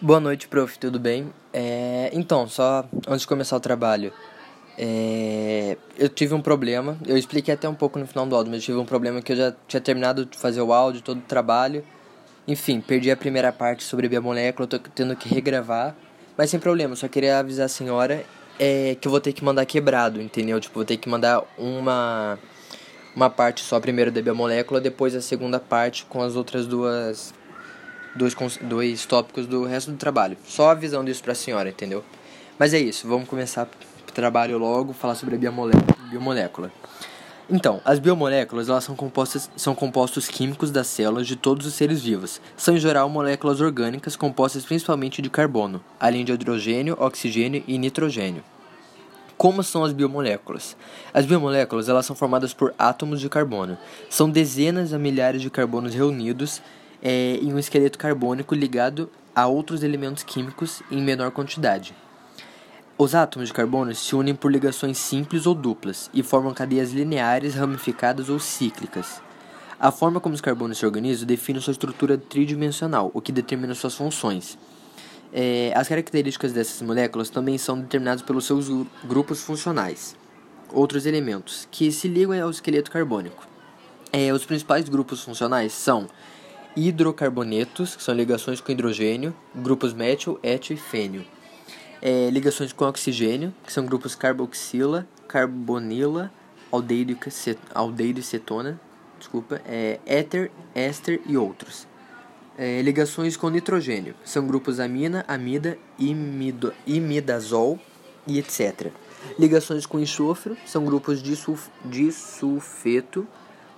Boa 0.00 0.20
noite, 0.20 0.46
prof, 0.46 0.78
tudo 0.78 1.00
bem? 1.00 1.32
É, 1.52 2.08
então, 2.12 2.48
só 2.48 2.88
antes 3.08 3.22
de 3.22 3.26
começar 3.26 3.56
o 3.56 3.60
trabalho, 3.60 4.12
é, 4.78 5.76
eu 5.98 6.08
tive 6.08 6.34
um 6.34 6.40
problema, 6.40 6.96
eu 7.04 7.18
expliquei 7.18 7.52
até 7.52 7.68
um 7.68 7.74
pouco 7.74 7.98
no 7.98 8.06
final 8.06 8.24
do 8.24 8.36
áudio, 8.36 8.52
mas 8.52 8.60
eu 8.62 8.66
tive 8.66 8.78
um 8.78 8.84
problema 8.84 9.20
que 9.20 9.32
eu 9.32 9.36
já 9.36 9.52
tinha 9.66 9.80
terminado 9.80 10.24
de 10.24 10.38
fazer 10.38 10.60
o 10.60 10.72
áudio, 10.72 11.02
todo 11.02 11.18
o 11.18 11.22
trabalho, 11.22 11.84
enfim, 12.46 12.80
perdi 12.80 13.10
a 13.10 13.16
primeira 13.16 13.50
parte 13.50 13.82
sobre 13.82 14.08
biomolécula, 14.08 14.68
tô 14.68 14.78
tendo 14.78 15.16
que 15.16 15.28
regravar, 15.28 15.96
mas 16.36 16.48
sem 16.48 16.60
problema, 16.60 16.94
só 16.94 17.08
queria 17.08 17.40
avisar 17.40 17.66
a 17.66 17.68
senhora 17.68 18.24
é, 18.56 18.96
que 19.00 19.08
eu 19.08 19.10
vou 19.10 19.20
ter 19.20 19.32
que 19.32 19.42
mandar 19.42 19.66
quebrado, 19.66 20.22
entendeu? 20.22 20.60
Tipo, 20.60 20.76
vou 20.76 20.84
ter 20.84 20.96
que 20.96 21.08
mandar 21.08 21.42
uma, 21.58 22.38
uma 23.16 23.28
parte 23.28 23.62
só 23.62 23.80
primeiro 23.80 24.12
da 24.12 24.22
biomolécula, 24.22 24.80
depois 24.80 25.16
a 25.16 25.20
segunda 25.20 25.58
parte 25.58 26.04
com 26.04 26.22
as 26.22 26.36
outras 26.36 26.68
duas 26.68 27.34
dois, 28.18 28.36
dois 28.60 29.06
tópicos 29.06 29.46
do 29.46 29.64
resto 29.64 29.90
do 29.90 29.96
trabalho. 29.96 30.36
Só 30.44 30.70
avisando 30.70 31.10
isso 31.10 31.22
para 31.22 31.32
a 31.32 31.36
senhora, 31.36 31.70
entendeu? 31.70 32.04
Mas 32.58 32.74
é 32.74 32.78
isso, 32.78 33.08
vamos 33.08 33.28
começar 33.28 33.66
o 34.06 34.12
trabalho 34.12 34.58
logo, 34.58 34.92
falar 34.92 35.14
sobre 35.14 35.36
a 35.36 35.38
biomolécula. 35.38 36.70
Então, 37.50 37.80
as 37.82 37.98
biomoléculas 37.98 38.68
elas 38.68 38.84
são, 38.84 38.94
compostas, 38.94 39.50
são 39.56 39.74
compostos 39.74 40.28
químicos 40.28 40.70
das 40.70 40.86
células 40.86 41.26
de 41.26 41.34
todos 41.34 41.64
os 41.66 41.72
seres 41.72 42.02
vivos. 42.02 42.42
São, 42.58 42.76
em 42.76 42.78
geral, 42.78 43.08
moléculas 43.08 43.62
orgânicas 43.62 44.16
compostas 44.16 44.66
principalmente 44.66 45.22
de 45.22 45.30
carbono, 45.30 45.82
além 45.98 46.26
de 46.26 46.32
hidrogênio, 46.32 46.94
oxigênio 47.00 47.64
e 47.66 47.78
nitrogênio. 47.78 48.44
Como 49.38 49.62
são 49.62 49.84
as 49.84 49.92
biomoléculas? 49.92 50.76
As 51.14 51.24
biomoléculas 51.24 51.88
elas 51.88 52.04
são 52.04 52.16
formadas 52.16 52.52
por 52.52 52.74
átomos 52.76 53.20
de 53.20 53.28
carbono. 53.28 53.78
São 54.10 54.28
dezenas 54.28 54.92
a 54.92 54.98
milhares 54.98 55.40
de 55.40 55.48
carbonos 55.48 55.94
reunidos 55.94 56.60
é, 57.02 57.36
em 57.36 57.52
um 57.52 57.58
esqueleto 57.58 57.98
carbônico 57.98 58.54
ligado 58.54 59.10
a 59.34 59.46
outros 59.46 59.82
elementos 59.82 60.22
químicos 60.22 60.82
em 60.90 61.02
menor 61.02 61.30
quantidade. 61.30 61.94
Os 62.96 63.14
átomos 63.14 63.48
de 63.48 63.54
carbono 63.54 63.94
se 63.94 64.16
unem 64.16 64.34
por 64.34 64.50
ligações 64.50 64.98
simples 64.98 65.46
ou 65.46 65.54
duplas 65.54 66.10
e 66.12 66.20
formam 66.22 66.52
cadeias 66.52 66.90
lineares, 66.90 67.54
ramificadas 67.54 68.28
ou 68.28 68.40
cíclicas. 68.40 69.22
A 69.78 69.92
forma 69.92 70.18
como 70.18 70.34
os 70.34 70.40
carbonos 70.40 70.78
se 70.78 70.84
organizam 70.84 71.24
define 71.24 71.60
sua 71.60 71.70
estrutura 71.70 72.18
tridimensional, 72.18 73.12
o 73.14 73.20
que 73.20 73.30
determina 73.30 73.72
suas 73.76 73.94
funções. 73.94 74.58
É, 75.32 75.72
as 75.76 75.86
características 75.86 76.52
dessas 76.52 76.82
moléculas 76.82 77.30
também 77.30 77.56
são 77.56 77.78
determinadas 77.78 78.22
pelos 78.22 78.44
seus 78.44 78.66
grupos 79.04 79.40
funcionais, 79.42 80.16
outros 80.72 81.06
elementos, 81.06 81.68
que 81.70 81.92
se 81.92 82.08
ligam 82.08 82.42
ao 82.42 82.50
esqueleto 82.50 82.90
carbônico. 82.90 83.46
É, 84.12 84.32
os 84.32 84.44
principais 84.44 84.88
grupos 84.88 85.22
funcionais 85.22 85.72
são 85.72 86.08
hidrocarbonetos, 86.78 87.96
que 87.96 88.02
são 88.02 88.14
ligações 88.14 88.60
com 88.60 88.70
hidrogênio, 88.70 89.34
grupos 89.52 89.92
metil, 89.92 90.38
étil 90.42 90.76
e 90.76 90.78
fênio. 90.78 91.24
É, 92.00 92.30
ligações 92.30 92.72
com 92.72 92.84
oxigênio, 92.84 93.52
que 93.66 93.72
são 93.72 93.84
grupos 93.84 94.14
carboxila, 94.14 95.06
carbonila, 95.26 96.30
aldeído, 96.70 97.18
aldeído 97.74 98.20
e 98.20 98.22
cetona, 98.22 98.80
desculpa, 99.18 99.60
é, 99.66 99.98
éter, 100.06 100.52
éster 100.72 101.20
e 101.26 101.36
outros. 101.36 101.88
É, 102.56 102.80
ligações 102.82 103.36
com 103.36 103.48
nitrogênio, 103.48 104.14
são 104.24 104.46
grupos 104.46 104.78
amina, 104.78 105.24
amida, 105.26 105.76
imido, 105.98 106.72
imidazol 106.86 107.78
e 108.24 108.38
etc. 108.38 108.92
Ligações 109.36 109.84
com 109.84 109.98
enxofre, 109.98 110.56
são 110.64 110.84
grupos 110.84 111.20
de, 111.20 111.34
sulf, 111.34 111.68
de 111.84 112.12
sulfeto, 112.12 113.26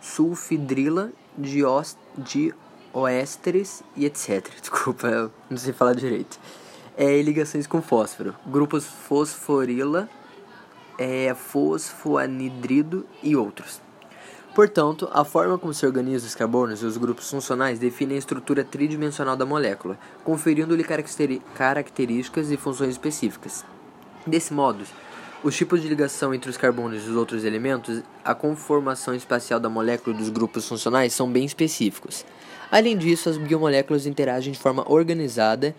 sulfidrila, 0.00 1.10
diós, 1.38 1.96
di 2.16 2.52
oésteres 2.92 3.82
e 3.96 4.04
etc. 4.04 4.48
Desculpa, 4.60 5.30
não 5.48 5.56
sei 5.56 5.72
falar 5.72 5.94
direito. 5.94 6.38
É, 6.96 7.20
ligações 7.22 7.66
com 7.66 7.80
fósforo. 7.80 8.34
Grupos 8.46 8.84
fosforila, 8.84 10.08
é, 10.98 11.34
fosfoanidrido 11.34 13.06
e 13.22 13.34
outros. 13.34 13.80
Portanto, 14.54 15.08
a 15.12 15.24
forma 15.24 15.56
como 15.56 15.72
se 15.72 15.86
organizam 15.86 16.26
os 16.26 16.34
carbonos 16.34 16.82
e 16.82 16.86
os 16.86 16.96
grupos 16.96 17.30
funcionais 17.30 17.78
define 17.78 18.14
a 18.14 18.18
estrutura 18.18 18.64
tridimensional 18.64 19.36
da 19.36 19.46
molécula, 19.46 19.96
conferindo-lhe 20.24 20.84
características 21.54 22.50
e 22.50 22.56
funções 22.56 22.90
específicas. 22.90 23.64
Desse 24.26 24.52
modo, 24.52 24.84
os 25.42 25.56
tipos 25.56 25.80
de 25.80 25.88
ligação 25.88 26.34
entre 26.34 26.50
os 26.50 26.56
carbonos 26.56 27.02
e 27.02 27.08
os 27.08 27.16
outros 27.16 27.44
elementos, 27.44 28.02
a 28.22 28.34
conformação 28.34 29.14
espacial 29.14 29.58
da 29.58 29.70
molécula 29.70 30.14
dos 30.14 30.28
grupos 30.28 30.68
funcionais 30.68 31.14
são 31.14 31.30
bem 31.30 31.44
específicos. 31.44 32.26
Além 32.70 32.96
disso, 32.96 33.30
as 33.30 33.38
biomoléculas 33.38 34.06
interagem 34.06 34.52
de 34.52 34.58
forma 34.58 34.84
organizada 34.86 35.74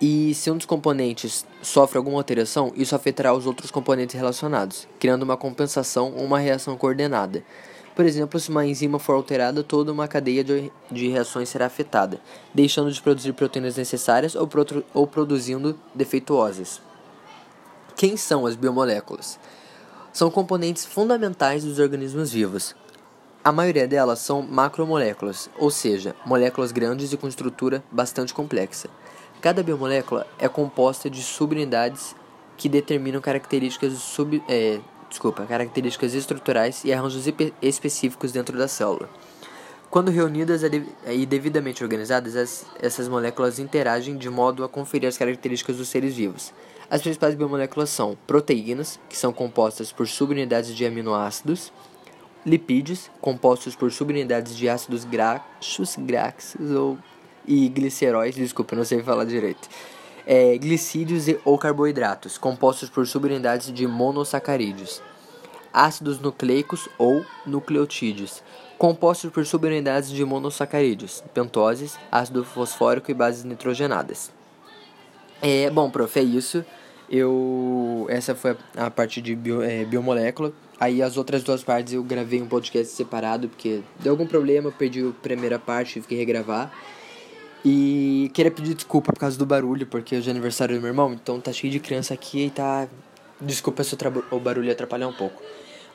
e 0.00 0.34
se 0.34 0.50
um 0.50 0.56
dos 0.56 0.66
componentes 0.66 1.46
sofre 1.62 1.96
alguma 1.96 2.18
alteração, 2.18 2.72
isso 2.76 2.94
afetará 2.94 3.32
os 3.32 3.46
outros 3.46 3.70
componentes 3.70 4.16
relacionados, 4.16 4.88
criando 4.98 5.22
uma 5.22 5.36
compensação 5.36 6.12
ou 6.16 6.24
uma 6.24 6.38
reação 6.38 6.76
coordenada. 6.76 7.44
Por 7.94 8.04
exemplo, 8.04 8.38
se 8.38 8.50
uma 8.50 8.66
enzima 8.66 8.98
for 8.98 9.14
alterada, 9.14 9.62
toda 9.62 9.92
uma 9.92 10.06
cadeia 10.06 10.42
de, 10.42 10.72
de 10.90 11.08
reações 11.08 11.48
será 11.48 11.66
afetada, 11.66 12.20
deixando 12.52 12.92
de 12.92 13.00
produzir 13.00 13.32
proteínas 13.32 13.76
necessárias 13.76 14.34
ou, 14.34 14.46
pro, 14.46 14.84
ou 14.92 15.06
produzindo 15.06 15.78
defeituosas. 15.94 16.87
Quem 17.98 18.16
são 18.16 18.46
as 18.46 18.54
biomoléculas? 18.54 19.40
São 20.12 20.30
componentes 20.30 20.86
fundamentais 20.86 21.64
dos 21.64 21.80
organismos 21.80 22.30
vivos, 22.30 22.76
a 23.42 23.50
maioria 23.50 23.88
delas 23.88 24.20
são 24.20 24.40
macromoléculas, 24.40 25.50
ou 25.58 25.68
seja, 25.68 26.14
moléculas 26.24 26.70
grandes 26.70 27.12
e 27.12 27.16
com 27.16 27.26
estrutura 27.26 27.82
bastante 27.90 28.32
complexa. 28.32 28.88
Cada 29.40 29.64
biomolécula 29.64 30.28
é 30.38 30.48
composta 30.48 31.10
de 31.10 31.20
subunidades 31.20 32.14
que 32.56 32.68
determinam 32.68 33.20
características, 33.20 33.94
sub, 33.94 34.40
é, 34.48 34.78
desculpa, 35.08 35.44
características 35.44 36.14
estruturais 36.14 36.84
e 36.84 36.92
arranjos 36.92 37.24
específicos 37.60 38.30
dentro 38.30 38.56
da 38.56 38.68
célula. 38.68 39.10
Quando 39.90 40.12
reunidas 40.12 40.62
e 40.62 41.26
devidamente 41.26 41.82
organizadas, 41.82 42.64
essas 42.80 43.08
moléculas 43.08 43.58
interagem 43.58 44.16
de 44.16 44.30
modo 44.30 44.62
a 44.62 44.68
conferir 44.68 45.08
as 45.08 45.18
características 45.18 45.78
dos 45.78 45.88
seres 45.88 46.14
vivos. 46.14 46.52
As 46.90 47.02
principais 47.02 47.34
biomoléculas 47.34 47.90
são 47.90 48.16
proteínas, 48.26 48.98
que 49.10 49.16
são 49.16 49.30
compostas 49.30 49.92
por 49.92 50.08
subunidades 50.08 50.74
de 50.74 50.86
aminoácidos, 50.86 51.70
lipídios, 52.46 53.10
compostos 53.20 53.76
por 53.76 53.92
subunidades 53.92 54.56
de 54.56 54.70
ácidos 54.70 55.04
graxos, 55.04 55.96
graxos 55.98 56.70
ou, 56.70 56.96
e 57.46 57.68
gliceróis, 57.68 58.34
desculpa, 58.34 58.74
não 58.74 58.84
sei 58.84 59.02
falar 59.02 59.26
direito. 59.26 59.68
É, 60.26 60.56
glicídios 60.56 61.28
e, 61.28 61.38
ou 61.44 61.58
carboidratos, 61.58 62.38
compostos 62.38 62.88
por 62.88 63.06
subunidades 63.06 63.70
de 63.70 63.86
monossacarídeos. 63.86 65.02
Ácidos 65.70 66.18
nucleicos 66.18 66.88
ou 66.96 67.22
nucleotídeos, 67.46 68.42
compostos 68.78 69.30
por 69.30 69.44
subunidades 69.44 70.08
de 70.08 70.24
monossacarídeos, 70.24 71.22
pentoses, 71.34 71.98
ácido 72.10 72.44
fosfórico 72.44 73.10
e 73.10 73.14
bases 73.14 73.44
nitrogenadas. 73.44 74.32
É, 75.40 75.70
bom, 75.70 75.90
prof, 75.90 76.18
é 76.18 76.22
isso. 76.22 76.64
Eu 77.10 78.06
essa 78.08 78.34
foi 78.34 78.56
a 78.76 78.90
parte 78.90 79.20
de 79.20 79.34
bio, 79.34 79.62
é, 79.62 79.84
biomolécula. 79.84 80.52
Aí 80.80 81.02
as 81.02 81.16
outras 81.16 81.42
duas 81.42 81.62
partes 81.62 81.92
eu 81.94 82.02
gravei 82.02 82.40
um 82.40 82.46
podcast 82.46 82.94
separado, 82.94 83.48
porque 83.48 83.80
deu 83.98 84.12
algum 84.12 84.26
problema, 84.26 84.68
eu 84.68 84.72
perdi 84.72 85.06
a 85.06 85.10
primeira 85.22 85.58
parte, 85.58 85.94
tive 85.94 86.06
que 86.06 86.14
regravar. 86.14 86.72
E 87.64 88.30
queria 88.32 88.50
pedir 88.50 88.74
desculpa 88.74 89.12
por 89.12 89.18
causa 89.18 89.36
do 89.36 89.44
barulho, 89.44 89.86
porque 89.86 90.16
hoje 90.16 90.28
é 90.28 90.30
aniversário 90.30 90.76
do 90.76 90.80
meu 90.80 90.90
irmão, 90.90 91.12
então 91.12 91.40
tá 91.40 91.52
cheio 91.52 91.72
de 91.72 91.80
criança 91.80 92.14
aqui 92.14 92.46
e 92.46 92.50
tá. 92.50 92.88
Desculpa 93.40 93.84
se 93.84 93.96
o 94.30 94.40
barulho 94.40 94.70
atrapalhar 94.70 95.08
um 95.08 95.12
pouco. 95.12 95.42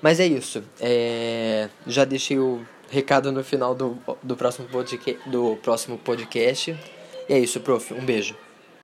Mas 0.00 0.18
é 0.18 0.26
isso. 0.26 0.62
É... 0.80 1.68
Já 1.86 2.04
deixei 2.04 2.38
o 2.38 2.60
recado 2.90 3.32
no 3.32 3.42
final 3.42 3.74
do, 3.74 3.96
do, 4.22 4.36
próximo 4.36 4.68
podcast, 4.68 5.28
do 5.28 5.56
próximo 5.56 5.96
podcast. 5.98 6.76
E 7.28 7.32
é 7.32 7.38
isso, 7.38 7.60
prof. 7.60 7.94
Um 7.94 8.04
beijo. 8.04 8.36